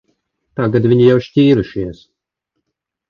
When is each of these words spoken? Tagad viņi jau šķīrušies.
Tagad 0.59 0.87
viņi 0.93 1.05
jau 1.09 1.19
šķīrušies. 1.27 2.01